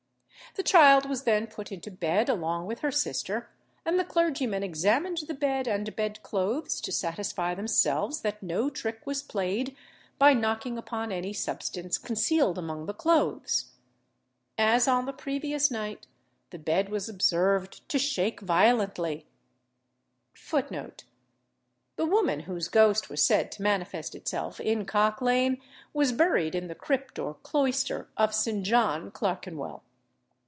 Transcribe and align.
The 0.55 0.63
child 0.63 1.05
was 1.07 1.23
then 1.23 1.47
put 1.47 1.71
into 1.71 1.89
bed 1.89 2.27
along 2.27 2.65
with 2.65 2.79
her 2.79 2.91
sister, 2.91 3.51
and 3.85 3.97
the 3.97 4.03
clergymen 4.03 4.63
examined 4.63 5.19
the 5.25 5.33
bed 5.33 5.65
and 5.65 5.95
bed 5.95 6.21
clothes 6.23 6.81
to 6.81 6.91
satisfy 6.91 7.55
themselves 7.55 8.19
that 8.19 8.43
no 8.43 8.69
trick 8.69 9.07
was 9.07 9.23
played, 9.23 9.77
by 10.19 10.33
knocking 10.33 10.77
upon 10.77 11.09
any 11.09 11.31
substance 11.31 11.97
concealed 11.97 12.57
among 12.57 12.85
the 12.85 12.93
clothes. 12.93 13.71
As 14.57 14.89
on 14.89 15.05
the 15.05 15.13
previous 15.13 15.71
night, 15.71 16.05
the 16.49 16.59
bed 16.59 16.89
was 16.89 17.07
observed 17.07 17.87
to 17.87 17.97
shake 17.97 18.41
violently. 18.41 19.27
[Illustration: 20.33 20.51
ROOM 20.53 20.65
IN 20.65 20.65
THE 20.65 20.81
HAUNTED 20.81 20.81
HOUSE 20.81 20.81
IN 20.81 20.87
COCK 20.91 21.07
LANE.] 21.15 21.15
The 21.95 22.11
woman 22.13 22.39
whose 22.41 22.67
ghost 22.67 23.09
was 23.09 23.23
said 23.23 23.53
to 23.53 23.61
manifest 23.61 24.15
itself 24.15 24.59
in 24.59 24.83
Cock 24.85 25.21
Lane 25.21 25.61
was 25.93 26.11
buried 26.11 26.55
in 26.55 26.67
the 26.67 26.75
crypt 26.75 27.17
or 27.17 27.35
cloister 27.35 28.09
of 28.17 28.35
St. 28.35 28.65
John, 28.65 29.11
Clerkenwell. 29.11 29.83